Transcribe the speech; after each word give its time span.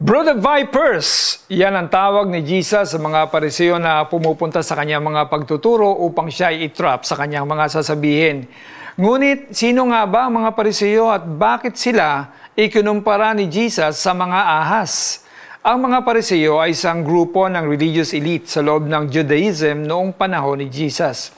Brood 0.00 0.32
of 0.32 0.40
vipers, 0.40 1.36
yan 1.52 1.76
ang 1.76 1.92
tawag 1.92 2.32
ni 2.32 2.40
Jesus 2.40 2.88
sa 2.88 2.96
mga 2.96 3.28
pariseo 3.28 3.76
na 3.76 4.08
pumupunta 4.08 4.64
sa 4.64 4.72
kanyang 4.72 5.04
mga 5.04 5.28
pagtuturo 5.28 5.92
upang 5.92 6.32
siya 6.32 6.56
itrap 6.56 7.04
sa 7.04 7.20
kanyang 7.20 7.44
mga 7.44 7.68
sasabihin. 7.68 8.48
Ngunit, 8.96 9.52
sino 9.52 9.92
nga 9.92 10.08
ba 10.08 10.24
ang 10.24 10.40
mga 10.40 10.56
pariseo 10.56 11.12
at 11.12 11.28
bakit 11.28 11.76
sila 11.76 12.32
ikinumpara 12.56 13.36
ni 13.36 13.52
Jesus 13.52 14.00
sa 14.00 14.16
mga 14.16 14.40
ahas? 14.40 15.20
Ang 15.60 15.92
mga 15.92 16.00
pariseo 16.00 16.64
ay 16.64 16.72
isang 16.72 17.04
grupo 17.04 17.44
ng 17.44 17.68
religious 17.68 18.16
elite 18.16 18.48
sa 18.48 18.64
loob 18.64 18.88
ng 18.88 19.04
Judaism 19.12 19.84
noong 19.84 20.16
panahon 20.16 20.64
ni 20.64 20.72
Jesus. 20.72 21.28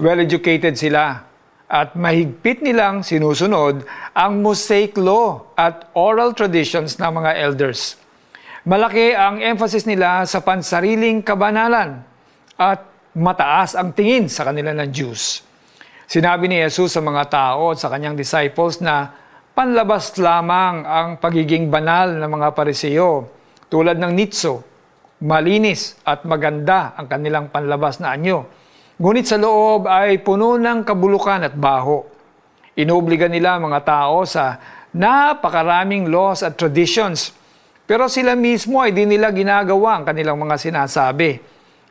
Well-educated 0.00 0.80
sila, 0.80 1.28
at 1.68 1.92
mahigpit 1.92 2.64
nilang 2.64 3.04
sinusunod 3.04 3.84
ang 4.16 4.40
Mosaic 4.40 4.96
Law 4.96 5.52
at 5.52 5.92
oral 5.92 6.32
traditions 6.32 6.96
ng 6.96 7.12
mga 7.12 7.36
elders. 7.44 8.00
Malaki 8.64 9.12
ang 9.12 9.44
emphasis 9.44 9.84
nila 9.84 10.24
sa 10.24 10.40
pansariling 10.40 11.20
kabanalan 11.20 12.00
at 12.56 12.80
mataas 13.12 13.76
ang 13.76 13.92
tingin 13.92 14.32
sa 14.32 14.48
kanila 14.48 14.72
ng 14.72 14.88
Jews. 14.88 15.44
Sinabi 16.08 16.48
ni 16.48 16.56
Jesus 16.64 16.96
sa 16.96 17.04
mga 17.04 17.28
tao 17.28 17.76
at 17.76 17.78
sa 17.84 17.92
kanyang 17.92 18.16
disciples 18.16 18.80
na 18.80 19.12
panlabas 19.52 20.16
lamang 20.16 20.88
ang 20.88 21.08
pagiging 21.20 21.68
banal 21.68 22.16
ng 22.16 22.30
mga 22.32 22.48
pariseo 22.56 23.28
tulad 23.68 24.00
ng 24.00 24.12
nitso, 24.16 24.64
malinis 25.20 26.00
at 26.00 26.24
maganda 26.24 26.96
ang 26.96 27.04
kanilang 27.12 27.52
panlabas 27.52 28.00
na 28.00 28.16
anyo 28.16 28.48
Ngunit 28.98 29.30
sa 29.30 29.38
loob 29.38 29.86
ay 29.86 30.18
puno 30.26 30.58
ng 30.58 30.82
kabulukan 30.82 31.46
at 31.46 31.54
baho. 31.54 32.02
Inobliga 32.74 33.30
nila 33.30 33.54
mga 33.62 33.86
tao 33.86 34.26
sa 34.26 34.58
napakaraming 34.90 36.10
laws 36.10 36.42
at 36.42 36.58
traditions. 36.58 37.30
Pero 37.86 38.10
sila 38.10 38.34
mismo 38.34 38.82
ay 38.82 38.90
di 38.90 39.06
nila 39.06 39.30
ginagawa 39.30 40.02
ang 40.02 40.04
kanilang 40.04 40.34
mga 40.42 40.58
sinasabi. 40.58 41.38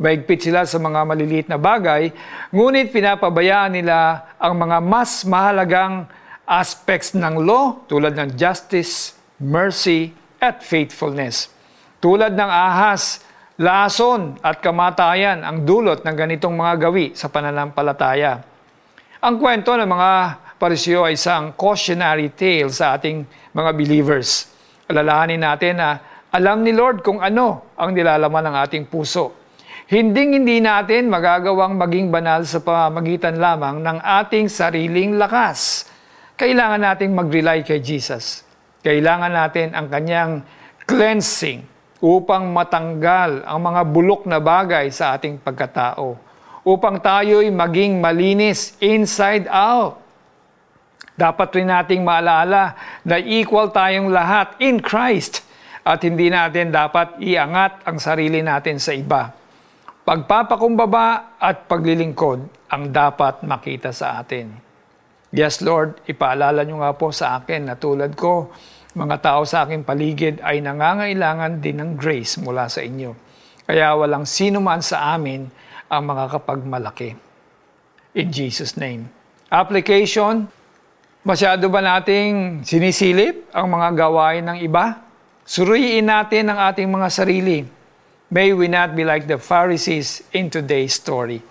Maigpit 0.00 0.48
sila 0.48 0.64
sa 0.64 0.80
mga 0.80 1.04
maliliit 1.04 1.46
na 1.52 1.60
bagay, 1.60 2.08
ngunit 2.48 2.88
pinapabayaan 2.88 3.76
nila 3.76 4.24
ang 4.40 4.56
mga 4.56 4.80
mas 4.80 5.28
mahalagang 5.28 6.08
aspects 6.48 7.12
ng 7.12 7.36
law 7.44 7.84
tulad 7.84 8.16
ng 8.16 8.32
justice, 8.32 9.12
mercy, 9.36 10.08
at 10.40 10.64
faithfulness. 10.64 11.52
Tulad 12.00 12.32
ng 12.32 12.48
ahas 12.48 13.20
lason 13.54 14.34
at 14.42 14.58
kamatayan 14.58 15.46
ang 15.46 15.62
dulot 15.62 16.02
ng 16.02 16.16
ganitong 16.16 16.54
mga 16.58 16.74
gawi 16.90 17.06
sa 17.14 17.30
pananampalataya. 17.30 18.42
Ang 19.22 19.38
kwento 19.38 19.78
ng 19.78 19.86
mga 19.86 20.10
parisyo 20.58 21.06
ay 21.06 21.14
isang 21.14 21.54
cautionary 21.54 22.34
tale 22.34 22.68
sa 22.68 22.98
ating 22.98 23.22
mga 23.54 23.70
believers. 23.72 24.50
Alalahanin 24.90 25.40
natin 25.40 25.80
na 25.80 25.88
alam 26.34 26.66
ni 26.66 26.74
Lord 26.74 27.06
kung 27.06 27.22
ano 27.22 27.72
ang 27.78 27.94
nilalaman 27.94 28.50
ng 28.50 28.56
ating 28.66 28.84
puso. 28.90 29.32
Hinding 29.84 30.42
hindi 30.42 30.58
natin 30.64 31.12
magagawang 31.12 31.76
maging 31.76 32.08
banal 32.08 32.42
sa 32.48 32.58
pamamagitan 32.58 33.36
lamang 33.36 33.84
ng 33.84 33.98
ating 34.02 34.50
sariling 34.50 35.20
lakas. 35.20 35.86
Kailangan 36.34 36.80
nating 36.82 37.12
mag-rely 37.14 37.62
kay 37.62 37.78
Jesus. 37.78 38.42
Kailangan 38.82 39.30
natin 39.30 39.76
ang 39.76 39.86
kanyang 39.86 40.32
cleansing, 40.88 41.62
upang 42.04 42.52
matanggal 42.52 43.48
ang 43.48 43.64
mga 43.64 43.82
bulok 43.88 44.28
na 44.28 44.36
bagay 44.36 44.92
sa 44.92 45.16
ating 45.16 45.40
pagkatao, 45.40 46.20
upang 46.60 47.00
tayo'y 47.00 47.48
maging 47.48 47.96
malinis 47.96 48.76
inside 48.84 49.48
out. 49.48 50.04
Dapat 51.16 51.48
rin 51.56 51.72
nating 51.72 52.04
maalala 52.04 52.76
na 53.08 53.16
equal 53.16 53.72
tayong 53.72 54.12
lahat 54.12 54.60
in 54.60 54.84
Christ 54.84 55.40
at 55.80 56.04
hindi 56.04 56.28
natin 56.28 56.68
dapat 56.68 57.16
iangat 57.24 57.88
ang 57.88 57.96
sarili 57.96 58.44
natin 58.44 58.76
sa 58.76 58.92
iba. 58.92 59.32
Pagpapakumbaba 60.04 61.40
at 61.40 61.64
paglilingkod 61.64 62.68
ang 62.68 62.92
dapat 62.92 63.40
makita 63.48 63.96
sa 63.96 64.20
atin. 64.20 64.52
Yes, 65.32 65.64
Lord, 65.64 66.04
ipaalala 66.04 66.68
nyo 66.68 66.84
nga 66.84 66.92
po 66.92 67.08
sa 67.08 67.40
akin 67.40 67.72
na 67.72 67.74
tulad 67.80 68.12
ko, 68.12 68.52
mga 68.94 69.16
tao 69.18 69.42
sa 69.42 69.66
aking 69.66 69.82
paligid 69.82 70.38
ay 70.38 70.62
nangangailangan 70.62 71.58
din 71.58 71.82
ng 71.82 71.90
grace 71.98 72.38
mula 72.38 72.70
sa 72.70 72.78
inyo. 72.78 73.10
Kaya 73.66 73.90
walang 73.98 74.22
sino 74.22 74.62
man 74.62 74.86
sa 74.86 75.18
amin 75.18 75.50
ang 75.90 76.02
makakapagmalaki. 76.06 77.10
In 78.14 78.30
Jesus' 78.30 78.78
name. 78.78 79.10
Application, 79.50 80.46
masyado 81.26 81.66
ba 81.66 81.82
nating 81.82 82.62
sinisilip 82.62 83.50
ang 83.50 83.66
mga 83.74 83.88
gawain 83.98 84.46
ng 84.46 84.58
iba? 84.62 85.02
Suriin 85.42 86.06
natin 86.06 86.54
ang 86.54 86.70
ating 86.70 86.86
mga 86.86 87.08
sarili. 87.10 87.66
May 88.30 88.54
we 88.54 88.70
not 88.70 88.94
be 88.94 89.02
like 89.02 89.26
the 89.26 89.42
Pharisees 89.42 90.22
in 90.30 90.46
today's 90.54 90.94
story. 90.94 91.42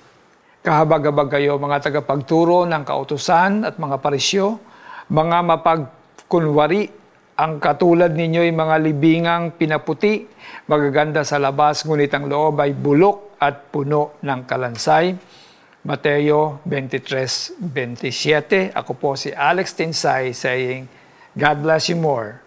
Kahabag-habag 0.64 1.28
kayo 1.28 1.60
mga 1.60 1.92
tagapagturo 1.92 2.64
ng 2.72 2.88
kautusan 2.88 3.68
at 3.68 3.76
mga 3.76 4.00
parisyo, 4.00 4.64
mga 5.12 5.44
mapagkunwari 5.44 7.03
ang 7.34 7.58
katulad 7.58 8.14
ninyo 8.14 8.46
ay 8.46 8.54
mga 8.54 8.76
libingang 8.78 9.58
pinaputi, 9.58 10.30
magaganda 10.70 11.26
sa 11.26 11.42
labas, 11.42 11.82
ngunit 11.88 12.14
ang 12.14 12.30
loob 12.30 12.62
ay 12.62 12.78
bulok 12.78 13.42
at 13.42 13.74
puno 13.74 14.22
ng 14.22 14.46
kalansay. 14.46 15.18
Mateo 15.84 16.64
23.27 16.64 18.72
Ako 18.72 18.92
po 18.96 19.18
si 19.18 19.34
Alex 19.34 19.76
Tinsay 19.76 20.32
saying, 20.32 20.88
God 21.34 21.58
bless 21.66 21.90
you 21.90 21.98
more 21.98 22.43